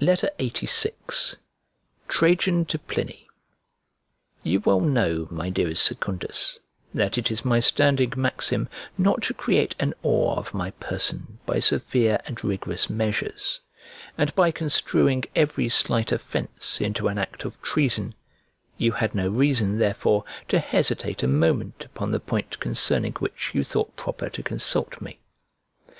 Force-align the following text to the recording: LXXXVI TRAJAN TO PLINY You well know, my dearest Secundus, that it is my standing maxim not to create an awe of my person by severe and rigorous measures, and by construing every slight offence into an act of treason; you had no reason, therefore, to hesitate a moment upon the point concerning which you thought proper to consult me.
LXXXVI 0.00 1.34
TRAJAN 2.06 2.64
TO 2.64 2.78
PLINY 2.78 3.26
You 4.44 4.60
well 4.60 4.78
know, 4.80 5.26
my 5.32 5.50
dearest 5.50 5.82
Secundus, 5.82 6.60
that 6.94 7.18
it 7.18 7.28
is 7.28 7.44
my 7.44 7.58
standing 7.58 8.12
maxim 8.16 8.68
not 8.96 9.22
to 9.22 9.34
create 9.34 9.74
an 9.80 9.92
awe 10.04 10.36
of 10.36 10.54
my 10.54 10.70
person 10.78 11.40
by 11.44 11.58
severe 11.58 12.20
and 12.24 12.44
rigorous 12.44 12.88
measures, 12.88 13.62
and 14.16 14.32
by 14.36 14.52
construing 14.52 15.24
every 15.34 15.68
slight 15.68 16.12
offence 16.12 16.80
into 16.80 17.08
an 17.08 17.18
act 17.18 17.44
of 17.44 17.60
treason; 17.60 18.14
you 18.78 18.92
had 18.92 19.12
no 19.12 19.28
reason, 19.28 19.78
therefore, 19.78 20.22
to 20.46 20.60
hesitate 20.60 21.24
a 21.24 21.26
moment 21.26 21.84
upon 21.84 22.12
the 22.12 22.20
point 22.20 22.60
concerning 22.60 23.14
which 23.14 23.50
you 23.54 23.64
thought 23.64 23.96
proper 23.96 24.30
to 24.30 24.42
consult 24.44 25.00
me. 25.00 25.18